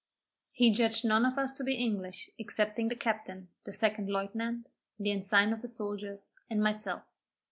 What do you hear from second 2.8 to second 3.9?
the captain, the